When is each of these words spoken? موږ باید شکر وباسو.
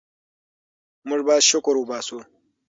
موږ 1.07 1.21
باید 1.27 1.47
شکر 1.51 1.73
وباسو. 1.77 2.17